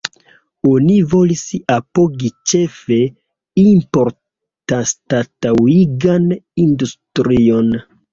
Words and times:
Oni 0.67 0.93
volis 1.09 1.41
apogi 1.73 2.31
ĉefe 2.51 2.97
importanstataŭigan 3.63 6.27
industrion. 6.65 7.71